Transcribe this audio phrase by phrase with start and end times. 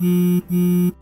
[0.00, 0.94] Mom,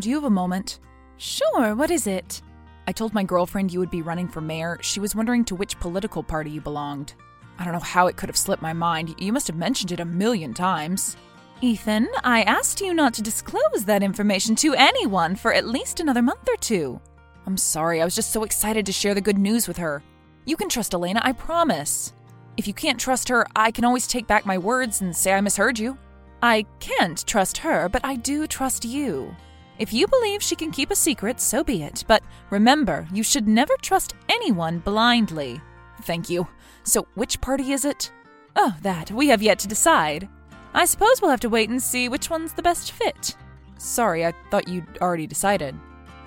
[0.00, 0.80] do you have a moment?
[1.16, 2.42] Sure, what is it?
[2.88, 4.78] I told my girlfriend you would be running for mayor.
[4.82, 7.14] She was wondering to which political party you belonged.
[7.58, 9.14] I don't know how it could have slipped my mind.
[9.18, 11.16] You must have mentioned it a million times.
[11.60, 16.20] Ethan, I asked you not to disclose that information to anyone for at least another
[16.20, 17.00] month or two.
[17.46, 20.02] I'm sorry, I was just so excited to share the good news with her.
[20.46, 22.12] You can trust Elena, I promise.
[22.56, 25.40] If you can't trust her, I can always take back my words and say I
[25.40, 25.96] misheard you.
[26.44, 29.34] I can't trust her, but I do trust you.
[29.78, 32.04] If you believe she can keep a secret, so be it.
[32.06, 35.58] But remember, you should never trust anyone blindly.
[36.02, 36.46] Thank you.
[36.82, 38.12] So, which party is it?
[38.56, 40.28] Oh, that we have yet to decide.
[40.74, 43.36] I suppose we'll have to wait and see which one's the best fit.
[43.78, 45.74] Sorry, I thought you'd already decided.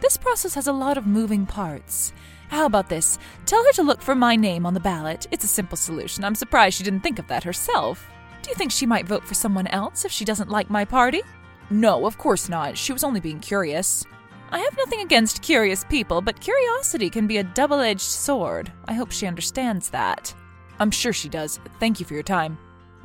[0.02, 2.12] This process has a lot of moving parts.
[2.50, 3.20] How about this?
[3.46, 5.28] Tell her to look for my name on the ballot.
[5.30, 6.24] It's a simple solution.
[6.24, 8.10] I'm surprised she didn't think of that herself.
[8.48, 11.22] Do you think she might vote for someone else if she doesn't like my party?
[11.70, 12.78] No, of course not.
[12.78, 14.06] She was only being curious.
[14.52, 18.72] I have nothing against curious people, but curiosity can be a double edged sword.
[18.86, 20.34] I hope she understands that.
[20.80, 21.60] I'm sure she does.
[21.82, 22.58] Thank you for your time.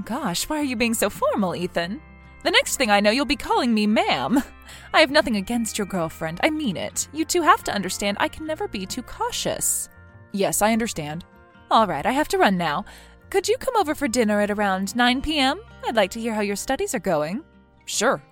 [0.05, 2.01] Gosh, why are you being so formal, Ethan?
[2.45, 4.41] The next thing I know, you'll be calling me ma'am.
[4.95, 6.39] I have nothing against your girlfriend.
[6.45, 7.09] I mean it.
[7.13, 9.89] You two have to understand I can never be too cautious.
[10.31, 11.25] Yes, I understand.
[11.69, 12.85] All right, I have to run now.
[13.33, 15.59] Could you come over for dinner at around 9 p.m.?
[15.89, 17.43] I'd like to hear how your studies are going.
[17.87, 18.23] Sure.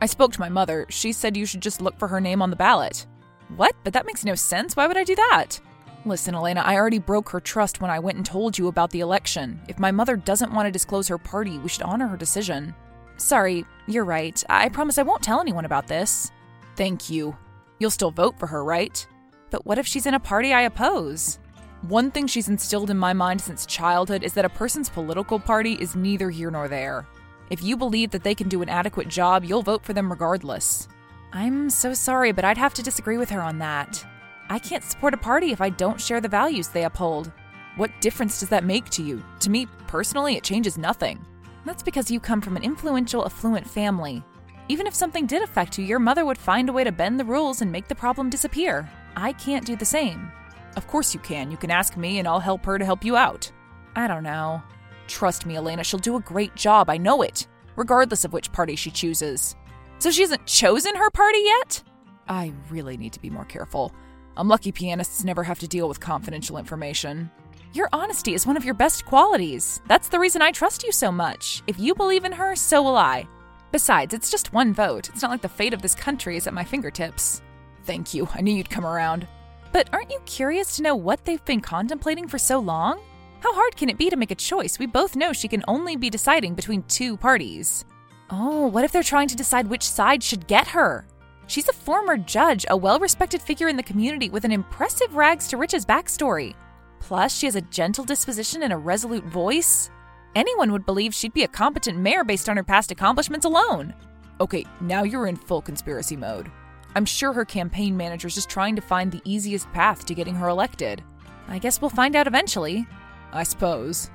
[0.00, 0.86] I spoke to my mother.
[0.88, 3.06] She said you should just look for her name on the ballot.
[3.54, 3.76] What?
[3.84, 4.76] But that makes no sense.
[4.76, 5.60] Why would I do that?
[6.06, 9.00] Listen, Elena, I already broke her trust when I went and told you about the
[9.00, 9.60] election.
[9.68, 12.74] If my mother doesn't want to disclose her party, we should honor her decision.
[13.18, 14.42] Sorry, you're right.
[14.48, 16.32] I promise I won't tell anyone about this.
[16.76, 17.36] Thank you.
[17.78, 19.06] You'll still vote for her, right?
[19.50, 21.38] But what if she's in a party I oppose?
[21.82, 25.74] One thing she's instilled in my mind since childhood is that a person's political party
[25.74, 27.06] is neither here nor there.
[27.50, 30.88] If you believe that they can do an adequate job, you'll vote for them regardless.
[31.32, 34.04] I'm so sorry, but I'd have to disagree with her on that.
[34.50, 37.30] I can't support a party if I don't share the values they uphold.
[37.76, 39.22] What difference does that make to you?
[39.40, 41.24] To me, personally, it changes nothing.
[41.64, 44.24] That's because you come from an influential, affluent family.
[44.68, 47.24] Even if something did affect you, your mother would find a way to bend the
[47.24, 48.90] rules and make the problem disappear.
[49.18, 50.30] I can't do the same.
[50.76, 51.50] Of course you can.
[51.50, 53.50] You can ask me, and I'll help her to help you out.
[53.96, 54.62] I don't know.
[55.08, 56.88] Trust me, Elena, she'll do a great job.
[56.88, 57.46] I know it,
[57.76, 59.56] regardless of which party she chooses.
[59.98, 61.82] So she hasn't chosen her party yet?
[62.28, 63.92] I really need to be more careful.
[64.36, 67.30] Um, Unlucky pianists never have to deal with confidential information.
[67.72, 69.80] Your honesty is one of your best qualities.
[69.88, 71.62] That's the reason I trust you so much.
[71.66, 73.26] If you believe in her, so will I.
[73.72, 75.08] Besides, it's just one vote.
[75.08, 77.42] It's not like the fate of this country is at my fingertips.
[77.88, 78.28] Thank you.
[78.34, 79.26] I knew you'd come around.
[79.72, 83.00] But aren't you curious to know what they've been contemplating for so long?
[83.40, 84.78] How hard can it be to make a choice?
[84.78, 87.86] We both know she can only be deciding between two parties.
[88.28, 91.06] Oh, what if they're trying to decide which side should get her?
[91.46, 95.48] She's a former judge, a well respected figure in the community with an impressive rags
[95.48, 96.54] to riches backstory.
[97.00, 99.88] Plus, she has a gentle disposition and a resolute voice.
[100.34, 103.94] Anyone would believe she'd be a competent mayor based on her past accomplishments alone.
[104.42, 106.50] Okay, now you're in full conspiracy mode.
[106.98, 110.48] I'm sure her campaign manager's just trying to find the easiest path to getting her
[110.48, 111.04] elected.
[111.46, 112.88] I guess we'll find out eventually.
[113.32, 114.10] I suppose.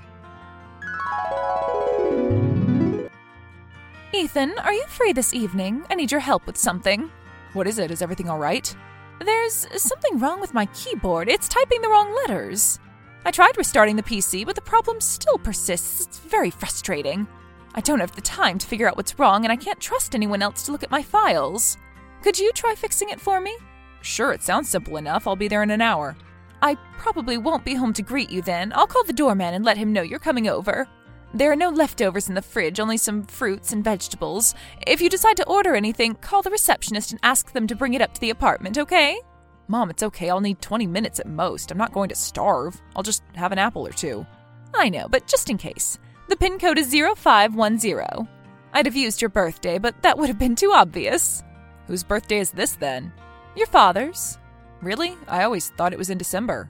[4.13, 5.85] Ethan, are you free this evening?
[5.89, 7.09] I need your help with something.
[7.53, 7.89] What is it?
[7.89, 8.75] Is everything all right?
[9.21, 11.29] There's something wrong with my keyboard.
[11.29, 12.81] It's typing the wrong letters.
[13.23, 16.05] I tried restarting the PC, but the problem still persists.
[16.05, 17.27] It's very frustrating.
[17.75, 20.41] I don't have the time to figure out what's wrong, and I can't trust anyone
[20.41, 21.77] else to look at my files.
[22.23, 23.53] Could you try fixing it for me?
[23.99, 25.27] Sure, it sounds simple enough.
[25.27, 26.15] I'll be there in an hour.
[26.61, 28.71] I probably won't be home to greet you then.
[28.73, 30.87] I'll call the doorman and let him know you're coming over.
[31.33, 34.55] There are no leftovers in the fridge, only some fruits and vegetables.
[34.87, 38.01] If you decide to order anything, call the receptionist and ask them to bring it
[38.01, 39.19] up to the apartment, okay?
[39.67, 40.29] Mom, it's okay.
[40.29, 41.71] I'll need 20 minutes at most.
[41.71, 42.81] I'm not going to starve.
[42.95, 44.25] I'll just have an apple or two.
[44.73, 45.99] I know, but just in case.
[46.29, 48.29] The pin code is 0510.
[48.71, 51.43] I'd have used your birthday, but that would have been too obvious.
[51.87, 53.11] Whose birthday is this then?
[53.55, 54.37] Your father's.
[54.81, 55.15] Really?
[55.27, 56.69] I always thought it was in December.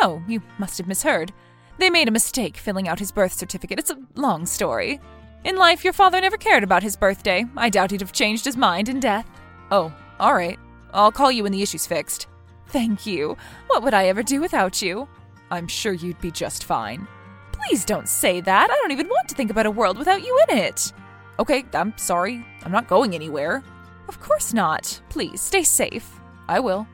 [0.00, 1.32] No, you must have misheard.
[1.78, 3.78] They made a mistake filling out his birth certificate.
[3.78, 5.00] It's a long story.
[5.44, 7.44] In life, your father never cared about his birthday.
[7.56, 9.28] I doubt he'd have changed his mind in death.
[9.70, 10.58] Oh, all right.
[10.92, 12.26] I'll call you when the issue's fixed.
[12.68, 13.36] Thank you.
[13.68, 15.06] What would I ever do without you?
[15.50, 17.06] I'm sure you'd be just fine.
[17.52, 18.70] Please don't say that.
[18.70, 20.92] I don't even want to think about a world without you in it.
[21.38, 22.44] Okay, I'm sorry.
[22.64, 23.62] I'm not going anywhere.
[24.08, 25.00] Of course not.
[25.08, 26.20] Please stay safe.
[26.48, 26.86] I will.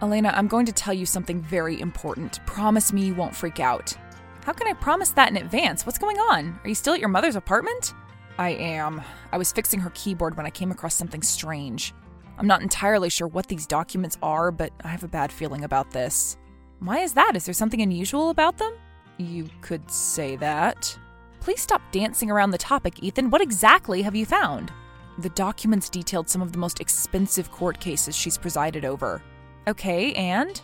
[0.00, 2.44] Elena, I'm going to tell you something very important.
[2.46, 3.94] Promise me you won't freak out.
[4.44, 5.84] How can I promise that in advance?
[5.84, 6.58] What's going on?
[6.62, 7.94] Are you still at your mother's apartment?
[8.38, 9.02] I am.
[9.32, 11.92] I was fixing her keyboard when I came across something strange.
[12.38, 15.90] I'm not entirely sure what these documents are, but I have a bad feeling about
[15.90, 16.36] this.
[16.78, 17.34] Why is that?
[17.34, 18.72] Is there something unusual about them?
[19.16, 20.96] You could say that.
[21.48, 23.30] Please stop dancing around the topic, Ethan.
[23.30, 24.70] What exactly have you found?
[25.16, 29.22] The documents detailed some of the most expensive court cases she's presided over.
[29.66, 30.60] Okay, and?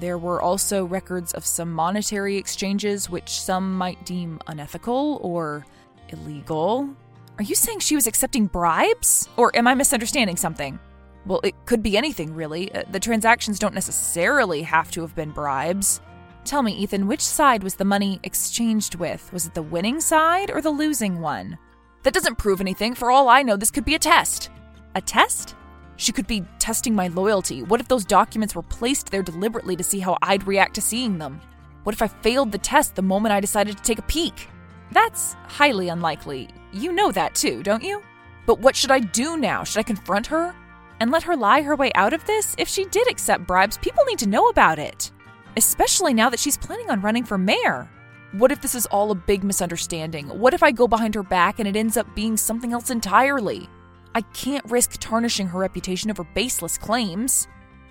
[0.00, 5.64] There were also records of some monetary exchanges which some might deem unethical or
[6.08, 6.90] illegal.
[7.38, 9.28] Are you saying she was accepting bribes?
[9.36, 10.80] Or am I misunderstanding something?
[11.26, 12.74] Well, it could be anything, really.
[12.74, 16.00] Uh, the transactions don't necessarily have to have been bribes.
[16.44, 19.32] Tell me, Ethan, which side was the money exchanged with?
[19.32, 21.58] Was it the winning side or the losing one?
[22.02, 22.94] That doesn't prove anything.
[22.94, 24.50] For all I know, this could be a test.
[24.94, 25.54] A test?
[25.96, 27.62] She could be testing my loyalty.
[27.62, 31.16] What if those documents were placed there deliberately to see how I'd react to seeing
[31.16, 31.40] them?
[31.84, 34.48] What if I failed the test the moment I decided to take a peek?
[34.92, 36.50] That's highly unlikely.
[36.72, 38.02] You know that too, don't you?
[38.44, 39.64] But what should I do now?
[39.64, 40.54] Should I confront her?
[41.00, 42.54] And let her lie her way out of this?
[42.58, 45.10] If she did accept bribes, people need to know about it.
[45.56, 47.88] Especially now that she's planning on running for mayor.
[48.32, 50.26] What if this is all a big misunderstanding?
[50.28, 53.68] What if I go behind her back and it ends up being something else entirely?
[54.16, 57.46] I can't risk tarnishing her reputation over baseless claims.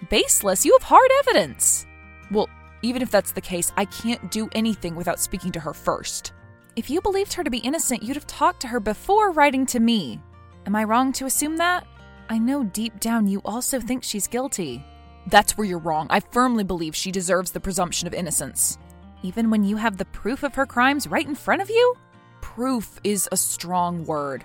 [0.10, 0.66] Baseless?
[0.66, 1.86] You have hard evidence.
[2.32, 2.50] Well,
[2.82, 6.34] even if that's the case, I can't do anything without speaking to her first.
[6.76, 9.80] If you believed her to be innocent, you'd have talked to her before writing to
[9.80, 10.20] me.
[10.66, 11.88] Am I wrong to assume that?
[12.30, 14.84] I know deep down you also think she's guilty.
[15.28, 16.08] That's where you're wrong.
[16.10, 18.78] I firmly believe she deserves the presumption of innocence.
[19.22, 21.96] Even when you have the proof of her crimes right in front of you?
[22.42, 24.44] Proof is a strong word.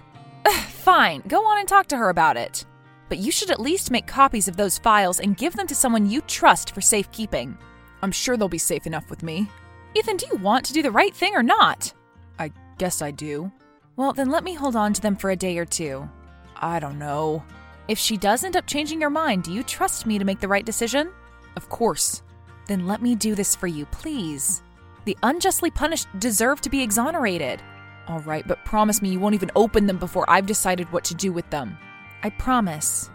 [0.69, 2.65] Fine, go on and talk to her about it.
[3.09, 6.09] But you should at least make copies of those files and give them to someone
[6.09, 7.59] you trust for safekeeping.
[8.03, 9.49] I'm sure they'll be safe enough with me.
[9.95, 11.93] Ethan, do you want to do the right thing or not?
[12.39, 13.51] I guess I do.
[13.97, 16.09] Well, then let me hold on to them for a day or two.
[16.55, 17.43] I don't know.
[17.89, 20.49] If she does end up changing your mind, do you trust me to make the
[20.49, 21.11] right decision?
[21.57, 22.23] Of course.
[22.67, 24.63] Then let me do this for you, please.
[25.07, 27.63] The unjustly punished deserve to be exonerated.
[28.07, 31.15] All right, but promise me you won't even open them before I've decided what to
[31.15, 31.79] do with them.
[32.23, 33.09] I promise.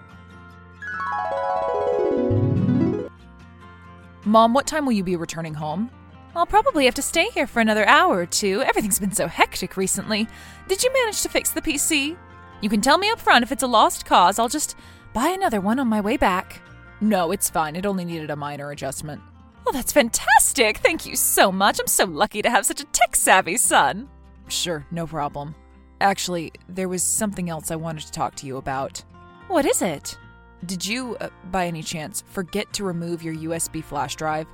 [4.25, 5.91] Mom, what time will you be returning home?
[6.35, 8.63] I'll probably have to stay here for another hour or two.
[8.63, 10.27] Everything's been so hectic recently.
[10.67, 12.17] Did you manage to fix the PC?
[12.63, 14.39] You can tell me up front if it's a lost cause.
[14.39, 14.77] I'll just
[15.11, 16.61] buy another one on my way back.
[17.01, 17.75] No, it's fine.
[17.75, 19.21] It only needed a minor adjustment.
[19.65, 20.77] Well, that's fantastic.
[20.77, 21.81] Thank you so much.
[21.81, 24.07] I'm so lucky to have such a tech savvy son.
[24.47, 25.55] Sure, no problem.
[25.99, 29.03] Actually, there was something else I wanted to talk to you about.
[29.49, 30.17] What is it?
[30.65, 34.47] Did you, uh, by any chance, forget to remove your USB flash drive?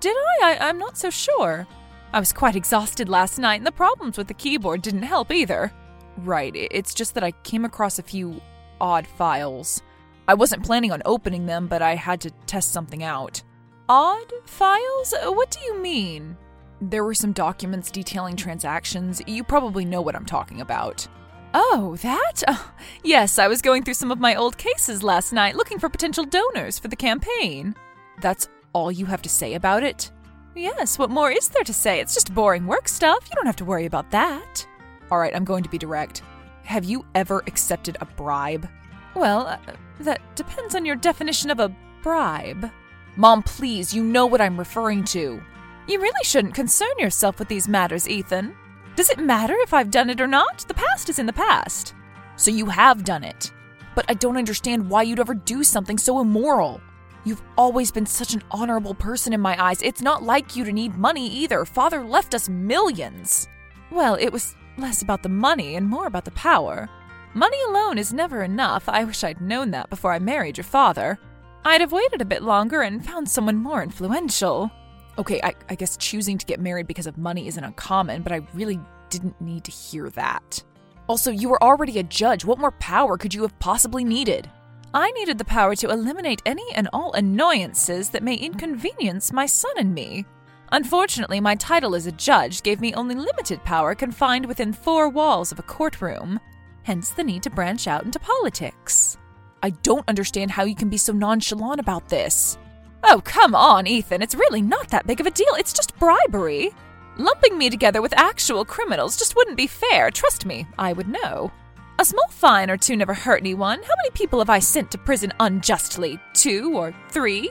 [0.00, 0.58] Did I?
[0.60, 0.68] I?
[0.68, 1.66] I'm not so sure.
[2.12, 5.72] I was quite exhausted last night, and the problems with the keyboard didn't help either.
[6.18, 8.40] Right, it's just that I came across a few
[8.80, 9.82] odd files.
[10.26, 13.42] I wasn't planning on opening them, but I had to test something out.
[13.88, 15.14] Odd files?
[15.14, 16.36] Uh, what do you mean?
[16.80, 19.22] There were some documents detailing transactions.
[19.26, 21.06] You probably know what I'm talking about.
[21.54, 22.42] Oh, that?
[22.46, 22.72] Oh,
[23.02, 26.24] yes, I was going through some of my old cases last night looking for potential
[26.24, 27.74] donors for the campaign.
[28.20, 30.10] That's all you have to say about it?
[30.54, 32.00] Yes, what more is there to say?
[32.00, 33.26] It's just boring work stuff.
[33.30, 34.67] You don't have to worry about that.
[35.10, 36.22] All right, I'm going to be direct.
[36.64, 38.68] Have you ever accepted a bribe?
[39.14, 39.58] Well, uh,
[40.00, 42.70] that depends on your definition of a bribe.
[43.16, 45.40] Mom, please, you know what I'm referring to.
[45.88, 48.54] You really shouldn't concern yourself with these matters, Ethan.
[48.96, 50.58] Does it matter if I've done it or not?
[50.68, 51.94] The past is in the past.
[52.36, 53.50] So you have done it.
[53.94, 56.80] But I don't understand why you'd ever do something so immoral.
[57.24, 59.82] You've always been such an honorable person in my eyes.
[59.82, 61.64] It's not like you to need money either.
[61.64, 63.48] Father left us millions.
[63.90, 66.88] Well, it was less about the money and more about the power.
[67.34, 68.88] Money alone is never enough.
[68.88, 71.18] I wish I'd known that before I married your father.
[71.64, 74.70] I'd have waited a bit longer and found someone more influential.
[75.18, 78.46] Okay, I, I, guess choosing to get married because of money isn't uncommon, but I
[78.54, 78.78] really
[79.10, 80.62] didn't need to hear that.
[81.08, 82.44] Also, you were already a judge.
[82.44, 84.48] What more power could you have possibly needed?
[84.94, 89.72] I needed the power to eliminate any and all annoyances that may inconvenience my son
[89.76, 90.24] and me.
[90.70, 95.50] Unfortunately, my title as a judge gave me only limited power confined within four walls
[95.50, 96.38] of a courtroom,
[96.82, 99.16] hence the need to branch out into politics.
[99.62, 102.58] I don't understand how you can be so nonchalant about this.
[103.02, 105.54] Oh, come on, Ethan, it's really not that big of a deal.
[105.56, 106.70] It's just bribery.
[107.16, 110.10] Lumping me together with actual criminals just wouldn't be fair.
[110.10, 111.50] Trust me, I would know.
[111.98, 113.82] A small fine or two never hurt anyone.
[113.82, 116.20] How many people have I sent to prison unjustly?
[116.34, 117.50] Two or three?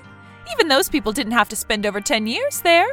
[0.53, 2.88] Even those people didn't have to spend over 10 years there.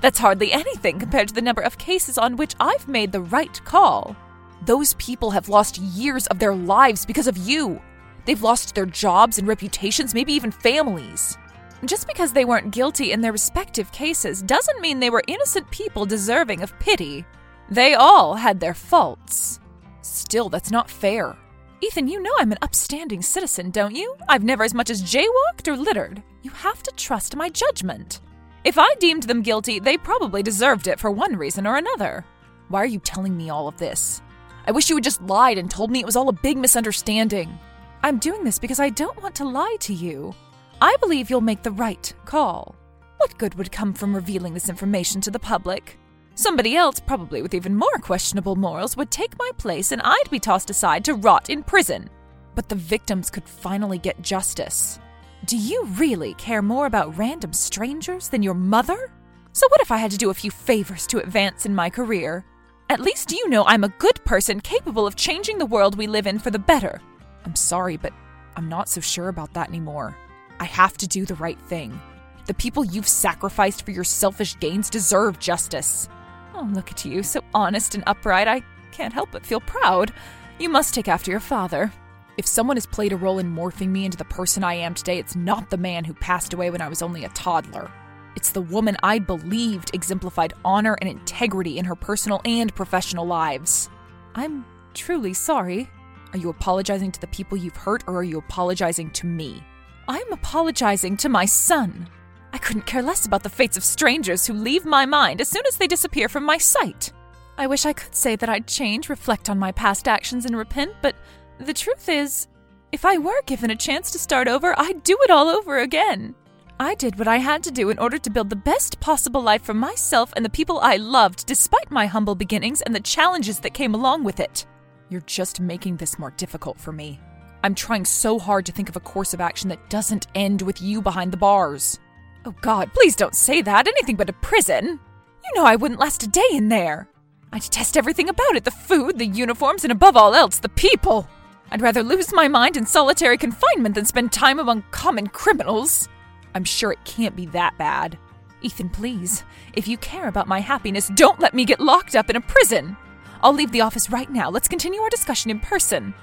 [0.00, 3.60] That's hardly anything compared to the number of cases on which I've made the right
[3.64, 4.16] call.
[4.64, 7.80] Those people have lost years of their lives because of you.
[8.24, 11.38] They've lost their jobs and reputations, maybe even families.
[11.84, 16.06] Just because they weren't guilty in their respective cases doesn't mean they were innocent people
[16.06, 17.24] deserving of pity.
[17.70, 19.60] They all had their faults.
[20.02, 21.36] Still, that's not fair.
[21.82, 24.16] Ethan, you know I'm an upstanding citizen, don't you?
[24.28, 26.22] I've never as much as jaywalked or littered.
[26.42, 28.20] You have to trust my judgment.
[28.66, 32.24] If I deemed them guilty, they probably deserved it for one reason or another.
[32.68, 34.20] Why are you telling me all of this?
[34.66, 37.56] I wish you had just lied and told me it was all a big misunderstanding.
[38.02, 40.34] I'm doing this because I don't want to lie to you.
[40.80, 42.74] I believe you'll make the right call.
[43.18, 45.96] What good would come from revealing this information to the public?
[46.34, 50.40] Somebody else, probably with even more questionable morals, would take my place and I'd be
[50.40, 52.10] tossed aside to rot in prison.
[52.56, 54.98] But the victims could finally get justice.
[55.46, 59.12] Do you really care more about random strangers than your mother?
[59.52, 62.44] So, what if I had to do a few favors to advance in my career?
[62.90, 66.26] At least you know I'm a good person capable of changing the world we live
[66.26, 67.00] in for the better.
[67.44, 68.12] I'm sorry, but
[68.56, 70.16] I'm not so sure about that anymore.
[70.58, 72.00] I have to do the right thing.
[72.46, 76.08] The people you've sacrificed for your selfish gains deserve justice.
[76.54, 78.48] Oh, look at you, so honest and upright.
[78.48, 80.12] I can't help but feel proud.
[80.58, 81.92] You must take after your father.
[82.36, 85.18] If someone has played a role in morphing me into the person I am today,
[85.18, 87.90] it's not the man who passed away when I was only a toddler.
[88.36, 93.88] It's the woman I believed exemplified honor and integrity in her personal and professional lives.
[94.34, 95.88] I'm truly sorry.
[96.34, 99.64] Are you apologizing to the people you've hurt, or are you apologizing to me?
[100.06, 102.06] I'm apologizing to my son.
[102.52, 105.64] I couldn't care less about the fates of strangers who leave my mind as soon
[105.66, 107.12] as they disappear from my sight.
[107.56, 110.92] I wish I could say that I'd change, reflect on my past actions, and repent,
[111.00, 111.16] but
[111.58, 112.48] the truth is,
[112.92, 116.34] if I were given a chance to start over, I'd do it all over again.
[116.78, 119.62] I did what I had to do in order to build the best possible life
[119.62, 123.74] for myself and the people I loved, despite my humble beginnings and the challenges that
[123.74, 124.66] came along with it.
[125.08, 127.18] You're just making this more difficult for me.
[127.62, 130.82] I'm trying so hard to think of a course of action that doesn't end with
[130.82, 131.98] you behind the bars.
[132.44, 133.88] Oh God, please don't say that.
[133.88, 135.00] Anything but a prison.
[135.44, 137.08] You know I wouldn't last a day in there.
[137.52, 141.26] I detest everything about it the food, the uniforms, and above all else, the people.
[141.70, 146.08] I'd rather lose my mind in solitary confinement than spend time among common criminals.
[146.54, 148.18] I'm sure it can't be that bad.
[148.62, 149.44] Ethan, please,
[149.74, 152.96] if you care about my happiness, don't let me get locked up in a prison.
[153.42, 154.48] I'll leave the office right now.
[154.48, 156.14] Let's continue our discussion in person.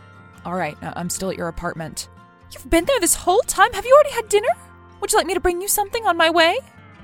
[0.45, 2.09] All right, uh, I'm still at your apartment.
[2.51, 3.71] You've been there this whole time?
[3.73, 4.49] Have you already had dinner?
[4.99, 6.57] Would you like me to bring you something on my way?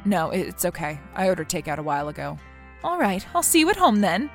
[0.05, 0.99] No, it's okay.
[1.15, 2.37] I ordered takeout a while ago.
[2.83, 4.29] All right, I'll see you at home then.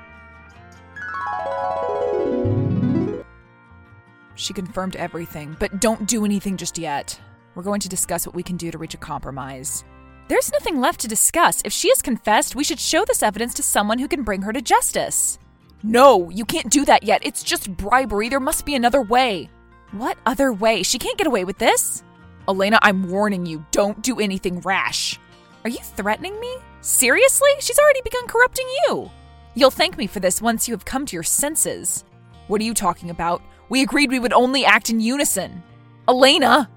[4.35, 7.19] She confirmed everything, but don't do anything just yet.
[7.55, 9.83] We're going to discuss what we can do to reach a compromise.
[10.27, 11.61] There's nothing left to discuss.
[11.63, 14.51] If she has confessed, we should show this evidence to someone who can bring her
[14.51, 15.39] to justice.
[15.83, 17.21] No, you can't do that yet.
[17.23, 18.27] It's just bribery.
[18.27, 19.49] There must be another way.
[19.91, 20.83] What other way?
[20.83, 22.03] She can't get away with this.
[22.47, 25.19] Elena, I'm warning you, don't do anything rash.
[25.63, 26.55] Are you threatening me?
[26.81, 27.49] Seriously?
[27.59, 29.09] She's already begun corrupting you.
[29.55, 32.03] You'll thank me for this once you have come to your senses.
[32.47, 33.41] What are you talking about?
[33.69, 35.63] We agreed we would only act in unison.
[36.07, 36.69] Elena!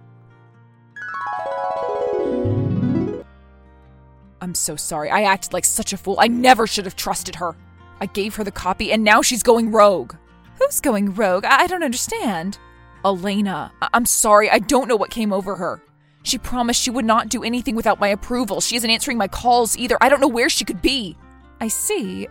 [4.40, 5.10] I'm so sorry.
[5.10, 6.16] I acted like such a fool.
[6.18, 7.56] I never should have trusted her.
[8.00, 10.14] I gave her the copy, and now she's going rogue.
[10.58, 11.44] Who's going rogue?
[11.44, 12.58] I, don't understand.
[13.04, 15.82] Elena, I- I'm sorry, I don't know what came over her.
[16.22, 18.60] She promised she would not do anything without my approval.
[18.60, 19.96] She isn't answering my calls either.
[20.00, 21.16] I don't know where she could be.
[21.60, 22.26] I see.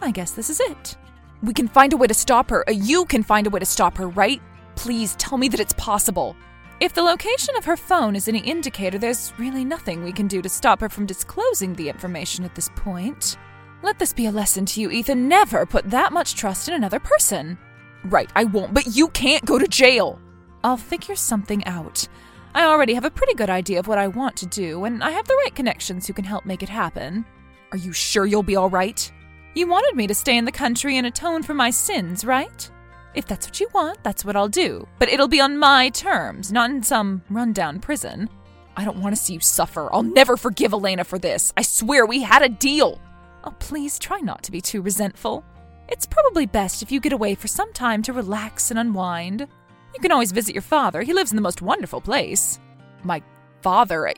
[0.00, 0.96] I guess this is it.
[1.42, 2.68] We can find a way to stop her.
[2.68, 4.40] Uh, you can find a way to stop her, right?
[4.76, 6.36] Please tell me that it's possible.
[6.78, 10.40] If the location of her phone is any indicator, there's really nothing we can do
[10.40, 13.36] to stop her from disclosing the information at this point.
[13.82, 15.28] Let this be a lesson to you, Ethan.
[15.28, 17.58] Never put that much trust in another person.
[18.04, 20.20] Right, I won't, but you can't go to jail.
[20.62, 22.06] I'll figure something out.
[22.54, 25.10] I already have a pretty good idea of what I want to do, and I
[25.10, 27.24] have the right connections who can help make it happen.
[27.72, 29.10] Are you sure you'll be all right?
[29.54, 32.70] You wanted me to stay in the country and atone for my sins, right?
[33.14, 34.88] If that's what you want, that's what I'll do.
[34.98, 38.30] But it'll be on my terms, not in some rundown prison.
[38.78, 39.92] I don't want to see you suffer.
[39.92, 41.52] I'll never forgive Elena for this.
[41.54, 42.98] I swear we had a deal.
[43.44, 45.44] Oh, please try not to be too resentful.
[45.88, 49.46] It's probably best if you get away for some time to relax and unwind.
[49.94, 51.02] You can always visit your father.
[51.02, 52.58] He lives in the most wonderful place.
[53.02, 53.22] My
[53.60, 54.10] father?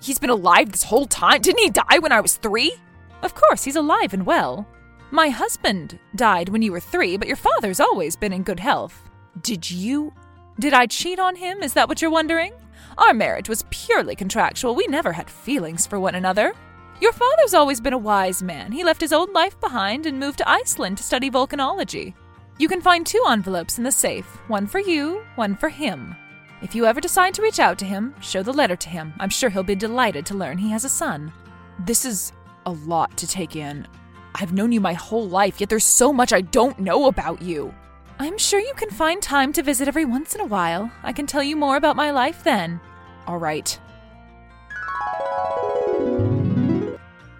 [0.00, 1.42] He's been alive this whole time?
[1.42, 2.74] Didn't he die when I was three?
[3.22, 4.66] Of course, he's alive and well.
[5.12, 9.10] My husband died when you were three, but your father's always been in good health.
[9.42, 10.12] Did you?
[10.60, 11.62] Did I cheat on him?
[11.62, 12.52] Is that what you're wondering?
[12.96, 14.76] Our marriage was purely contractual.
[14.76, 16.54] We never had feelings for one another.
[17.00, 18.70] Your father's always been a wise man.
[18.70, 22.14] He left his old life behind and moved to Iceland to study volcanology.
[22.58, 26.14] You can find two envelopes in the safe one for you, one for him.
[26.62, 29.14] If you ever decide to reach out to him, show the letter to him.
[29.18, 31.32] I'm sure he'll be delighted to learn he has a son.
[31.80, 32.32] This is
[32.66, 33.88] a lot to take in.
[34.34, 37.74] I've known you my whole life, yet there's so much I don't know about you.
[38.18, 40.90] I'm sure you can find time to visit every once in a while.
[41.02, 42.80] I can tell you more about my life then.
[43.26, 43.78] All right.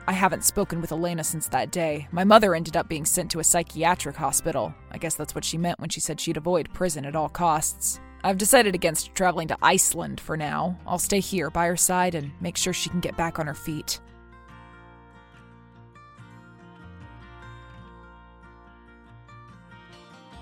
[0.08, 2.08] I haven't spoken with Elena since that day.
[2.10, 4.74] My mother ended up being sent to a psychiatric hospital.
[4.90, 8.00] I guess that's what she meant when she said she'd avoid prison at all costs.
[8.24, 10.78] I've decided against traveling to Iceland for now.
[10.86, 13.54] I'll stay here by her side and make sure she can get back on her
[13.54, 14.00] feet.